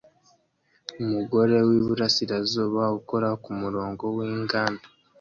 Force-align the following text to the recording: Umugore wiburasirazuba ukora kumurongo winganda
Umugore 1.03 1.55
wiburasirazuba 1.69 2.83
ukora 2.99 3.29
kumurongo 3.43 4.03
winganda 4.17 4.85